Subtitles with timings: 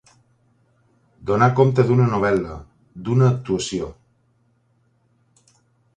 [1.31, 2.57] Donar compte d'una novel·la,
[3.09, 3.93] d'una actuació.